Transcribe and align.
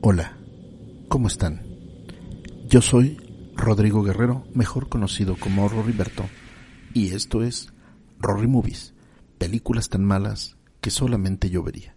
Hola, 0.00 0.36
¿cómo 1.08 1.28
están? 1.28 1.67
Yo 2.68 2.82
soy 2.82 3.16
Rodrigo 3.56 4.02
Guerrero, 4.02 4.44
mejor 4.52 4.90
conocido 4.90 5.36
como 5.36 5.70
Roriberto, 5.70 6.24
y 6.92 7.14
esto 7.14 7.42
es 7.42 7.72
Rory 8.18 8.46
Movies, 8.46 8.92
películas 9.38 9.88
tan 9.88 10.04
malas 10.04 10.58
que 10.82 10.90
solamente 10.90 11.48
yo 11.48 11.62
vería. 11.62 11.96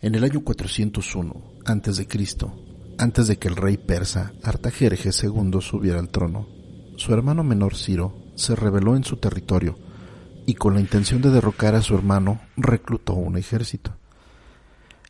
En 0.00 0.16
el 0.16 0.24
año 0.24 0.40
401 0.42 1.44
antes 1.64 1.96
de 1.96 2.08
Cristo, 2.08 2.60
antes 2.98 3.28
de 3.28 3.36
que 3.36 3.46
el 3.46 3.54
rey 3.54 3.76
persa 3.76 4.32
Artajerjes 4.42 5.22
II 5.22 5.60
subiera 5.60 6.00
al 6.00 6.08
trono, 6.08 6.48
su 6.96 7.14
hermano 7.14 7.44
menor 7.44 7.76
Ciro 7.76 8.18
se 8.34 8.56
rebeló 8.56 8.96
en 8.96 9.04
su 9.04 9.18
territorio 9.18 9.78
y 10.44 10.54
con 10.54 10.74
la 10.74 10.80
intención 10.80 11.22
de 11.22 11.30
derrocar 11.30 11.76
a 11.76 11.82
su 11.82 11.94
hermano 11.94 12.40
reclutó 12.56 13.14
un 13.14 13.36
ejército, 13.36 13.96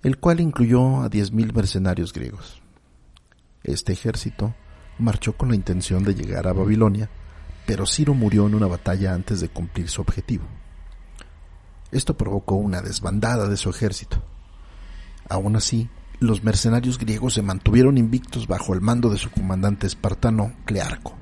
el 0.05 0.19
cual 0.19 0.41
incluyó 0.41 1.03
a 1.03 1.11
10.000 1.11 1.53
mercenarios 1.53 2.12
griegos. 2.12 2.62
Este 3.65 3.92
ejército 3.95 4.55
marchó 4.98 5.33
con 5.33 5.48
la 5.48 5.56
intención 5.56 6.05
de 6.05 6.15
llegar 6.15 6.47
a 6.47 6.53
Babilonia, 6.53 7.09
pero 7.67 7.87
Ciro 7.87 8.12
murió 8.12 8.47
en 8.47 8.55
una 8.55 8.67
batalla 8.67 9.15
antes 9.15 9.41
de 9.41 9.48
cumplir 9.48 9.89
su 9.89 10.03
objetivo. 10.03 10.45
Esto 11.91 12.17
provocó 12.17 12.56
una 12.56 12.83
desbandada 12.83 13.48
de 13.48 13.56
su 13.56 13.70
ejército. 13.70 14.23
Aún 15.28 15.56
así, 15.56 15.89
los 16.21 16.45
mercenarios 16.45 16.98
griegos 16.98 17.34
se 17.34 17.43
mantuvieron 17.43 17.97
invictos 17.97 18.47
bajo 18.47 18.75
el 18.75 18.83
mando 18.83 19.09
de 19.09 19.17
su 19.17 19.31
comandante 19.31 19.87
espartano 19.87 20.53
Clearco. 20.67 21.17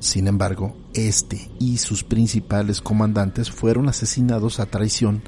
Sin 0.00 0.26
embargo, 0.26 0.76
este 0.94 1.50
y 1.58 1.78
sus 1.78 2.02
principales 2.02 2.80
comandantes 2.80 3.50
fueron 3.50 3.88
asesinados 3.88 4.58
a 4.58 4.66
traición 4.66 5.22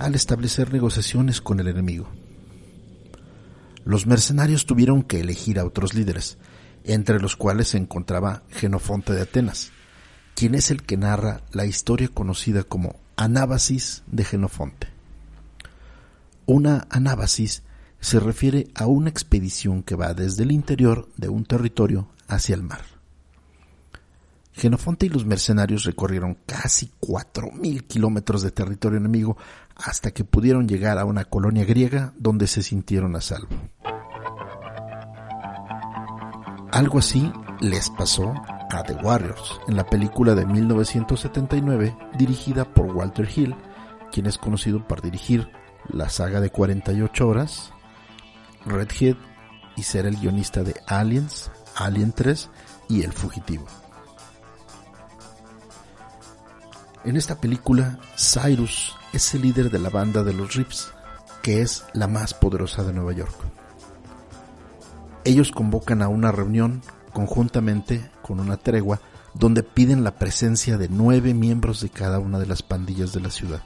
al 0.00 0.14
establecer 0.14 0.72
negociaciones 0.72 1.42
con 1.42 1.60
el 1.60 1.68
enemigo. 1.68 2.08
Los 3.84 4.06
mercenarios 4.06 4.64
tuvieron 4.64 5.02
que 5.02 5.20
elegir 5.20 5.58
a 5.58 5.64
otros 5.64 5.92
líderes, 5.92 6.38
entre 6.84 7.20
los 7.20 7.36
cuales 7.36 7.68
se 7.68 7.76
encontraba 7.76 8.42
Genofonte 8.50 9.12
de 9.12 9.22
Atenas, 9.22 9.72
quien 10.34 10.54
es 10.54 10.70
el 10.70 10.82
que 10.82 10.96
narra 10.96 11.42
la 11.52 11.66
historia 11.66 12.08
conocida 12.08 12.62
como 12.62 12.96
Anábasis 13.16 14.02
de 14.06 14.24
Genofonte. 14.24 14.88
Una 16.46 16.86
anábasis 16.88 17.62
se 18.00 18.20
refiere 18.20 18.68
a 18.74 18.86
una 18.86 19.10
expedición 19.10 19.82
que 19.82 19.96
va 19.96 20.14
desde 20.14 20.44
el 20.44 20.52
interior 20.52 21.10
de 21.18 21.28
un 21.28 21.44
territorio 21.44 22.08
hacia 22.26 22.54
el 22.54 22.62
mar. 22.62 22.89
Genofonte 24.52 25.06
y 25.06 25.08
los 25.08 25.24
mercenarios 25.24 25.84
recorrieron 25.84 26.38
casi 26.46 26.90
4.000 27.00 27.86
kilómetros 27.86 28.42
de 28.42 28.50
territorio 28.50 28.98
enemigo 28.98 29.36
hasta 29.76 30.10
que 30.10 30.24
pudieron 30.24 30.68
llegar 30.68 30.98
a 30.98 31.04
una 31.04 31.24
colonia 31.24 31.64
griega 31.64 32.12
donde 32.18 32.46
se 32.46 32.62
sintieron 32.62 33.16
a 33.16 33.20
salvo. 33.20 33.48
Algo 36.72 36.98
así 36.98 37.32
les 37.60 37.90
pasó 37.90 38.32
a 38.70 38.82
The 38.84 38.94
Warriors 38.94 39.60
en 39.66 39.76
la 39.76 39.84
película 39.84 40.34
de 40.34 40.46
1979 40.46 41.96
dirigida 42.16 42.64
por 42.64 42.86
Walter 42.86 43.28
Hill, 43.34 43.54
quien 44.12 44.26
es 44.26 44.38
conocido 44.38 44.86
por 44.86 45.02
dirigir 45.02 45.48
la 45.88 46.08
saga 46.08 46.40
de 46.40 46.50
48 46.50 47.26
horas, 47.26 47.72
Redhead 48.66 49.16
y 49.76 49.82
ser 49.82 50.06
el 50.06 50.16
guionista 50.16 50.62
de 50.62 50.74
Aliens, 50.86 51.50
Alien 51.76 52.12
3 52.12 52.50
y 52.88 53.02
El 53.02 53.12
Fugitivo. 53.12 53.66
En 57.02 57.16
esta 57.16 57.40
película, 57.40 57.98
Cyrus 58.16 58.94
es 59.14 59.34
el 59.34 59.42
líder 59.42 59.70
de 59.70 59.78
la 59.78 59.88
banda 59.88 60.22
de 60.22 60.34
los 60.34 60.54
Rips, 60.54 60.92
que 61.42 61.62
es 61.62 61.84
la 61.94 62.06
más 62.08 62.34
poderosa 62.34 62.84
de 62.84 62.92
Nueva 62.92 63.12
York. 63.12 63.34
Ellos 65.24 65.50
convocan 65.50 66.02
a 66.02 66.08
una 66.08 66.30
reunión 66.30 66.82
conjuntamente 67.14 68.10
con 68.20 68.38
una 68.38 68.58
tregua 68.58 69.00
donde 69.32 69.62
piden 69.62 70.04
la 70.04 70.16
presencia 70.16 70.76
de 70.76 70.90
nueve 70.90 71.32
miembros 71.32 71.80
de 71.80 71.88
cada 71.88 72.18
una 72.18 72.38
de 72.38 72.46
las 72.46 72.62
pandillas 72.62 73.14
de 73.14 73.20
la 73.20 73.30
ciudad. 73.30 73.62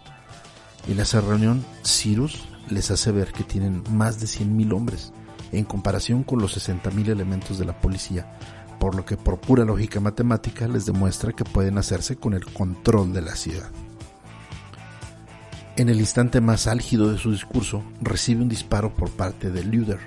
En 0.87 1.01
esa 1.01 1.21
reunión, 1.21 1.65
Cyrus 1.85 2.45
les 2.71 2.93
hace 2.93 3.11
ver 3.11 3.33
que 3.33 3.43
tienen 3.43 3.83
más 3.91 4.21
de 4.21 4.27
100.000 4.27 4.73
hombres, 4.73 5.13
en 5.51 5.65
comparación 5.65 6.23
con 6.23 6.41
los 6.41 6.57
60.000 6.57 7.09
elementos 7.09 7.59
de 7.59 7.65
la 7.65 7.81
policía, 7.81 8.39
por 8.79 8.95
lo 8.95 9.05
que 9.05 9.17
por 9.17 9.41
pura 9.41 9.65
lógica 9.65 10.01
matemática 10.01 10.69
les 10.69 10.87
demuestra 10.87 11.33
que 11.33 11.45
pueden 11.45 11.79
hacerse 11.79 12.17
con 12.17 12.35
el 12.35 12.45
control 12.45 13.13
de 13.13 13.23
la 13.23 13.37
ciudad. 13.37 13.71
En 15.77 15.89
el 15.89 15.99
instante 15.99 16.41
más 16.41 16.69
álgido 16.69 17.11
de 17.11 17.19
su 17.19 17.33
discurso, 17.33 17.83
recibe 18.01 18.43
un 18.43 18.49
disparo 18.49 18.95
por 18.95 19.11
parte 19.11 19.51
de 19.51 19.65
Luder, 19.65 19.99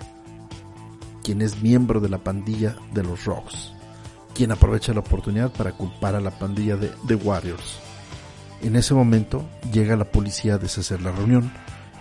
quien 1.23 1.41
es 1.41 1.61
miembro 1.61 1.99
de 1.99 2.07
la 2.07 2.19
pandilla 2.19 2.77
de 2.93 3.03
los 3.03 3.25
Rocks, 3.25 3.73
quien 4.33 4.51
aprovecha 4.53 4.93
la 4.93 5.01
oportunidad 5.01 5.51
para 5.51 5.73
culpar 5.73 6.15
a 6.15 6.21
la 6.21 6.31
pandilla 6.31 6.77
de 6.77 6.89
The 7.05 7.15
Warriors. 7.15 7.79
En 8.61 8.77
ese 8.77 8.93
momento 8.93 9.45
llega 9.73 9.97
la 9.97 10.09
policía 10.09 10.53
a 10.53 10.57
deshacer 10.57 11.01
la 11.01 11.11
reunión 11.11 11.51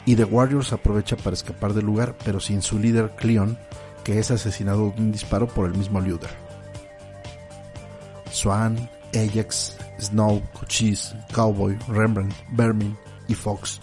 y 0.04 0.14
The 0.14 0.24
Warriors 0.24 0.72
aprovecha 0.72 1.16
para 1.16 1.34
escapar 1.34 1.74
del 1.74 1.86
lugar, 1.86 2.16
pero 2.24 2.38
sin 2.38 2.62
su 2.62 2.78
líder 2.78 3.16
Cleon, 3.16 3.58
que 4.04 4.20
es 4.20 4.30
asesinado 4.30 4.92
de 4.94 5.02
un 5.02 5.10
disparo 5.10 5.48
por 5.48 5.66
el 5.66 5.76
mismo 5.76 6.00
Luder. 6.00 6.45
Swan, 8.46 8.88
Ajax, 9.12 9.76
Snow, 9.98 10.40
Cochise, 10.52 11.16
Cowboy, 11.34 11.76
Rembrandt, 11.88 12.32
Vermin 12.52 12.96
y 13.26 13.34
Fox 13.34 13.80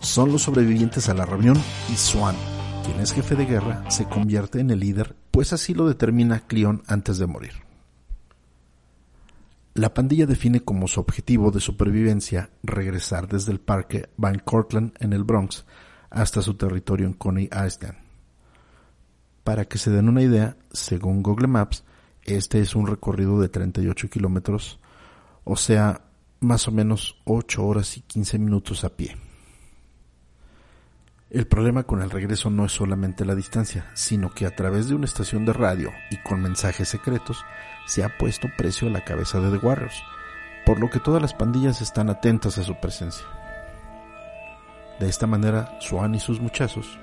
son 0.00 0.32
los 0.32 0.40
sobrevivientes 0.40 1.10
a 1.10 1.14
la 1.14 1.26
reunión 1.26 1.62
y 1.92 1.96
Swan, 1.96 2.34
quien 2.82 2.98
es 3.00 3.12
jefe 3.12 3.34
de 3.34 3.44
guerra, 3.44 3.84
se 3.90 4.06
convierte 4.06 4.58
en 4.58 4.70
el 4.70 4.80
líder, 4.80 5.14
pues 5.30 5.52
así 5.52 5.74
lo 5.74 5.86
determina 5.86 6.40
Cleon 6.46 6.82
antes 6.86 7.18
de 7.18 7.26
morir. 7.26 7.52
La 9.74 9.92
pandilla 9.92 10.24
define 10.24 10.60
como 10.60 10.88
su 10.88 10.98
objetivo 10.98 11.50
de 11.50 11.60
supervivencia 11.60 12.48
regresar 12.62 13.28
desde 13.28 13.52
el 13.52 13.60
parque 13.60 14.08
Van 14.16 14.38
Cortlandt 14.38 14.96
en 14.98 15.12
el 15.12 15.24
Bronx 15.24 15.66
hasta 16.08 16.40
su 16.40 16.54
territorio 16.54 17.06
en 17.06 17.12
Coney 17.12 17.50
Island. 17.52 17.98
Para 19.44 19.66
que 19.66 19.76
se 19.76 19.90
den 19.90 20.08
una 20.08 20.22
idea, 20.22 20.56
según 20.72 21.22
Google 21.22 21.48
Maps, 21.48 21.84
este 22.26 22.60
es 22.60 22.74
un 22.74 22.86
recorrido 22.86 23.40
de 23.40 23.48
38 23.48 24.08
kilómetros, 24.08 24.78
o 25.44 25.56
sea, 25.56 26.02
más 26.40 26.68
o 26.68 26.72
menos 26.72 27.20
8 27.24 27.64
horas 27.64 27.96
y 27.96 28.00
15 28.02 28.38
minutos 28.38 28.84
a 28.84 28.90
pie. 28.90 29.16
El 31.28 31.46
problema 31.46 31.82
con 31.82 32.02
el 32.02 32.10
regreso 32.10 32.50
no 32.50 32.64
es 32.64 32.72
solamente 32.72 33.24
la 33.24 33.34
distancia, 33.34 33.90
sino 33.94 34.32
que 34.32 34.46
a 34.46 34.54
través 34.54 34.88
de 34.88 34.94
una 34.94 35.06
estación 35.06 35.44
de 35.44 35.52
radio 35.52 35.90
y 36.10 36.16
con 36.22 36.40
mensajes 36.40 36.88
secretos 36.88 37.44
se 37.86 38.04
ha 38.04 38.16
puesto 38.16 38.48
precio 38.56 38.88
a 38.88 38.90
la 38.90 39.04
cabeza 39.04 39.40
de 39.40 39.50
The 39.50 39.66
Warriors, 39.66 40.02
por 40.64 40.78
lo 40.78 40.88
que 40.88 41.00
todas 41.00 41.20
las 41.20 41.34
pandillas 41.34 41.80
están 41.80 42.10
atentas 42.10 42.58
a 42.58 42.62
su 42.62 42.78
presencia. 42.80 43.26
De 45.00 45.08
esta 45.08 45.26
manera, 45.26 45.76
Swan 45.80 46.14
y 46.14 46.20
sus 46.20 46.40
muchachos 46.40 46.98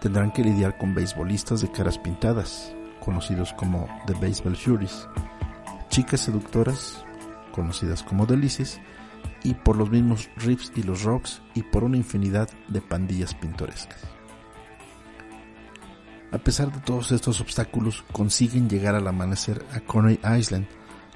tendrán 0.00 0.32
que 0.32 0.42
lidiar 0.42 0.76
con 0.76 0.94
beisbolistas 0.94 1.60
de 1.60 1.70
caras 1.70 1.98
pintadas, 1.98 2.74
conocidos 3.04 3.52
como 3.54 3.88
The 4.06 4.14
Baseball 4.14 4.56
Furies, 4.56 5.08
chicas 5.88 6.20
seductoras, 6.20 7.04
conocidas 7.52 8.02
como 8.02 8.26
Delices, 8.26 8.80
y 9.44 9.54
por 9.54 9.76
los 9.76 9.90
mismos 9.90 10.30
Riffs 10.36 10.72
y 10.76 10.82
los 10.82 11.02
Rocks 11.02 11.42
y 11.54 11.62
por 11.62 11.84
una 11.84 11.96
infinidad 11.96 12.48
de 12.68 12.80
pandillas 12.80 13.34
pintorescas. 13.34 13.98
A 16.30 16.38
pesar 16.38 16.72
de 16.72 16.80
todos 16.80 17.12
estos 17.12 17.40
obstáculos, 17.40 18.04
consiguen 18.12 18.68
llegar 18.68 18.94
al 18.94 19.06
amanecer 19.06 19.64
a 19.74 19.80
Coney 19.80 20.18
Island, 20.38 20.66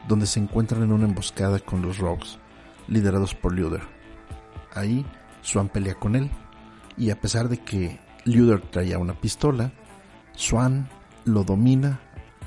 donde 0.09 0.27
se 0.27 0.41
encuentran 0.41 0.83
en 0.83 0.93
una 0.93 1.07
emboscada 1.07 1.59
con 1.59 1.81
los 1.81 1.99
Rocks, 1.99 2.39
liderados 2.87 3.35
por 3.35 3.55
Luder. 3.55 3.83
Ahí, 4.75 5.07
Swan 5.41 5.69
pelea 5.69 5.95
con 5.95 6.17
él, 6.17 6.31
y 6.99 7.11
a 7.11 7.21
pesar 7.21 7.49
de 7.49 7.59
que 7.59 7.99
Luder 8.25 8.61
traía 8.61 8.99
una 8.99 9.15
pistola, 9.15 9.73
Swan 10.35 10.89
lo 11.27 11.45
domina 11.45 12.01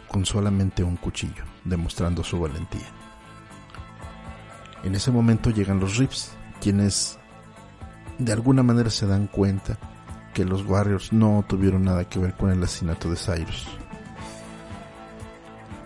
con 0.08 0.26
solamente 0.26 0.84
un 0.84 0.96
cuchillo, 0.96 1.44
demostrando 1.64 2.24
su 2.24 2.40
valentía. 2.40 2.88
En 4.84 4.96
ese 4.96 5.12
momento 5.12 5.52
llegan 5.52 5.80
los 5.80 5.98
Rips, 5.98 6.32
quienes 6.62 7.20
de 8.18 8.34
alguna 8.34 8.64
manera 8.64 8.90
se 8.90 9.06
dan 9.06 9.28
cuenta 9.28 9.78
que 10.34 10.46
los 10.46 10.66
Warriors 10.66 11.14
no 11.14 11.44
tuvieron 11.48 11.84
nada 11.84 12.08
que 12.08 12.20
ver 12.20 12.34
con 12.36 12.50
el 12.50 12.64
asesinato 12.64 13.10
de 13.10 13.18
Cyrus. 13.18 13.68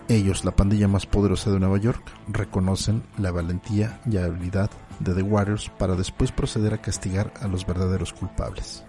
Ellos, 0.08 0.44
la 0.44 0.54
pandilla 0.54 0.86
más 0.86 1.06
poderosa 1.06 1.50
de 1.50 1.58
Nueva 1.58 1.78
York, 1.78 2.02
reconocen 2.28 3.02
la 3.18 3.32
valentía 3.32 4.00
y 4.08 4.18
habilidad 4.18 4.70
de 5.00 5.14
The 5.14 5.22
Warriors 5.22 5.70
para 5.70 5.96
después 5.96 6.30
proceder 6.30 6.74
a 6.74 6.80
castigar 6.80 7.32
a 7.40 7.48
los 7.48 7.66
verdaderos 7.66 8.12
culpables. 8.12 8.84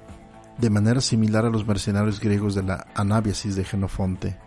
De 0.58 0.70
manera 0.70 1.02
similar 1.02 1.46
a 1.46 1.50
los 1.50 1.68
mercenarios 1.68 2.20
griegos 2.22 2.56
de 2.56 2.64
la 2.64 2.88
Anábiasis 2.96 3.56
de 3.58 3.66
Genofonte, 3.66 4.38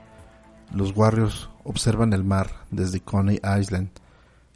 los 0.72 0.96
Warriors 0.96 1.50
observan 1.64 2.14
el 2.14 2.24
mar 2.24 2.64
desde 2.70 3.00
Coney 3.00 3.40
Island 3.60 3.90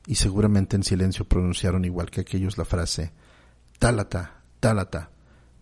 y 0.06 0.14
seguramente 0.14 0.76
en 0.76 0.82
silencio 0.82 1.26
pronunciaron 1.26 1.84
igual 1.84 2.10
que 2.10 2.22
aquellos 2.22 2.56
la 2.56 2.64
frase 2.64 3.12
Tálata, 3.78 4.42
Tálata, 4.60 5.10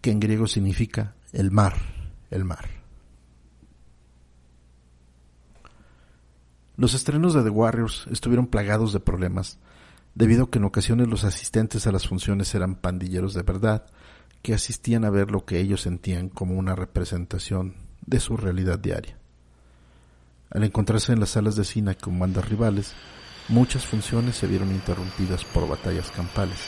que 0.00 0.10
en 0.12 0.20
griego 0.20 0.46
significa 0.46 1.14
el 1.32 1.50
mar, 1.50 1.74
el 2.30 2.44
mar. 2.44 2.68
Los 6.76 6.94
estrenos 6.94 7.34
de 7.34 7.42
The 7.42 7.50
Warriors 7.50 8.06
estuvieron 8.10 8.46
plagados 8.46 8.92
de 8.92 9.00
problemas, 9.00 9.58
debido 10.14 10.44
a 10.44 10.50
que 10.50 10.58
en 10.58 10.64
ocasiones 10.64 11.08
los 11.08 11.24
asistentes 11.24 11.86
a 11.86 11.92
las 11.92 12.08
funciones 12.08 12.54
eran 12.54 12.76
pandilleros 12.76 13.34
de 13.34 13.42
verdad, 13.42 13.86
que 14.42 14.54
asistían 14.54 15.04
a 15.04 15.10
ver 15.10 15.30
lo 15.30 15.44
que 15.44 15.60
ellos 15.60 15.82
sentían 15.82 16.28
como 16.28 16.54
una 16.54 16.74
representación 16.74 17.74
de 18.06 18.20
su 18.20 18.36
realidad 18.36 18.78
diaria. 18.78 19.18
Al 20.50 20.64
encontrarse 20.64 21.12
en 21.12 21.20
las 21.20 21.30
salas 21.30 21.56
de 21.56 21.64
cine 21.64 21.94
con 21.96 22.18
bandas 22.18 22.48
rivales, 22.48 22.92
muchas 23.48 23.86
funciones 23.86 24.36
se 24.36 24.46
vieron 24.46 24.70
interrumpidas 24.70 25.44
por 25.44 25.68
batallas 25.68 26.10
campales, 26.10 26.58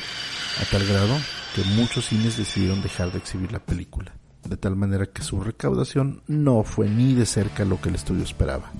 a 0.61 0.71
tal 0.71 0.87
grado 0.87 1.17
que 1.55 1.65
muchos 1.77 2.07
cines 2.07 2.37
decidieron 2.37 2.83
dejar 2.83 3.11
de 3.11 3.19
exhibir 3.19 3.53
la 3.53 3.59
película, 3.59 4.13
de 4.49 4.57
tal 4.57 4.77
manera 4.77 5.07
que 5.07 5.23
su 5.23 5.41
recaudación 5.41 6.23
no 6.27 6.63
fue 6.63 6.89
ni 6.89 7.15
de 7.15 7.27
cerca 7.27 7.65
lo 7.65 7.81
que 7.81 7.89
el 7.89 7.97
estudio 7.97 8.23
esperaba. 8.23 8.71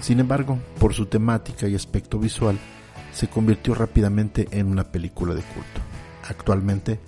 Sin 0.00 0.18
embargo, 0.18 0.58
por 0.78 0.94
su 0.94 1.06
temática 1.06 1.68
y 1.68 1.74
aspecto 1.74 2.18
visual, 2.18 2.58
se 3.12 3.28
convirtió 3.28 3.74
rápidamente 3.74 4.48
en 4.50 4.66
una 4.66 4.84
película 4.84 5.34
de 5.34 5.42
culto. 5.42 5.80
Actualmente, 6.28 7.00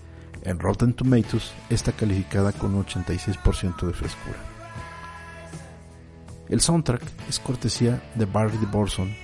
en 0.44 0.59
Rotten 0.59 0.94
Tomatoes 0.94 1.53
está 1.71 1.93
calificada 1.93 2.53
con 2.53 2.75
un 2.75 2.85
86% 2.85 3.87
de 3.87 3.93
frescura. 3.93 4.39
El 6.49 6.61
soundtrack 6.61 7.03
es 7.29 7.39
cortesía 7.39 8.03
de 8.15 8.27
Barry 8.27 8.59
DeBorson, 8.59 9.15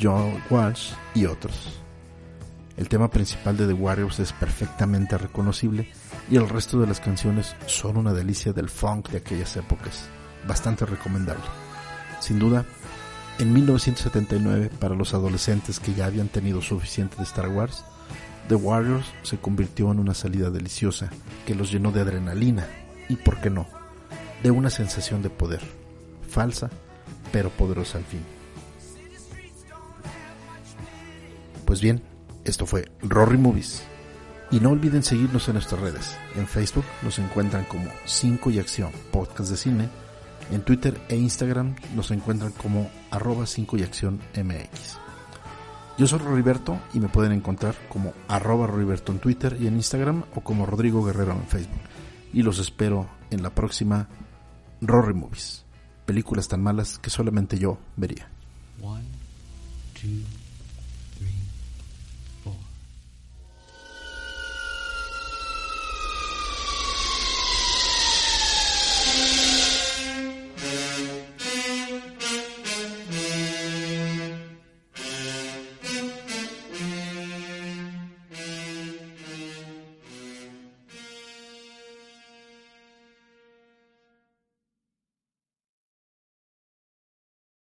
John 0.00 0.42
Walsh 0.50 0.92
y 1.14 1.26
otros. 1.26 1.80
El 2.76 2.88
tema 2.88 3.08
principal 3.08 3.56
de 3.56 3.66
The 3.66 3.72
Warriors 3.72 4.20
es 4.20 4.32
perfectamente 4.32 5.18
reconocible 5.18 5.90
y 6.30 6.36
el 6.36 6.48
resto 6.48 6.80
de 6.80 6.86
las 6.86 7.00
canciones 7.00 7.56
son 7.66 7.96
una 7.96 8.12
delicia 8.12 8.52
del 8.52 8.68
funk 8.68 9.08
de 9.08 9.18
aquellas 9.18 9.56
épocas, 9.56 10.08
bastante 10.46 10.84
recomendable. 10.86 11.42
Sin 12.20 12.38
duda, 12.38 12.64
en 13.38 13.52
1979, 13.52 14.70
para 14.78 14.94
los 14.94 15.14
adolescentes 15.14 15.80
que 15.80 15.94
ya 15.94 16.06
habían 16.06 16.28
tenido 16.28 16.60
suficiente 16.60 17.16
de 17.16 17.22
Star 17.22 17.48
Wars, 17.48 17.84
The 18.48 18.54
Warriors 18.54 19.06
se 19.22 19.38
convirtió 19.38 19.92
en 19.92 19.98
una 19.98 20.14
salida 20.14 20.50
deliciosa 20.50 21.10
que 21.46 21.54
los 21.54 21.70
llenó 21.70 21.92
de 21.92 22.00
adrenalina 22.00 22.66
y, 23.08 23.16
por 23.16 23.40
qué 23.40 23.50
no, 23.50 23.66
de 24.42 24.50
una 24.50 24.70
sensación 24.70 25.22
de 25.22 25.30
poder, 25.30 25.60
falsa 26.28 26.70
pero 27.30 27.50
poderosa 27.50 27.98
al 27.98 28.04
fin. 28.04 28.22
Pues 31.66 31.82
bien, 31.82 32.02
esto 32.44 32.64
fue 32.64 32.90
Rory 33.02 33.36
Movies. 33.36 33.82
Y 34.50 34.60
no 34.60 34.70
olviden 34.70 35.02
seguirnos 35.02 35.46
en 35.48 35.54
nuestras 35.54 35.78
redes. 35.78 36.16
En 36.34 36.46
Facebook 36.46 36.86
nos 37.02 37.18
encuentran 37.18 37.64
como 37.66 37.90
5 38.06 38.50
y 38.50 38.58
Acción, 38.58 38.90
podcast 39.12 39.50
de 39.50 39.56
cine 39.58 39.88
en 40.50 40.62
Twitter 40.62 40.98
e 41.08 41.16
Instagram 41.16 41.76
nos 41.94 42.10
encuentran 42.10 42.52
como 42.52 42.90
arroba 43.10 43.46
5 43.46 43.76
y 43.76 43.82
acción 43.82 44.20
MX. 44.34 45.07
Yo 45.98 46.06
soy 46.06 46.20
Roriberto 46.20 46.78
y 46.94 47.00
me 47.00 47.08
pueden 47.08 47.32
encontrar 47.32 47.74
como 47.88 48.14
arroba 48.28 48.68
Roriberto 48.68 49.10
en 49.10 49.18
Twitter 49.18 49.56
y 49.60 49.66
en 49.66 49.74
Instagram 49.74 50.22
o 50.36 50.42
como 50.42 50.64
Rodrigo 50.64 51.04
Guerrero 51.04 51.32
en 51.32 51.44
Facebook. 51.48 51.80
Y 52.32 52.42
los 52.42 52.60
espero 52.60 53.08
en 53.30 53.42
la 53.42 53.50
próxima 53.50 54.06
Rory 54.80 55.14
Movies. 55.14 55.64
Películas 56.06 56.46
tan 56.46 56.62
malas 56.62 57.00
que 57.00 57.10
solamente 57.10 57.58
yo 57.58 57.78
vería. 57.96 58.28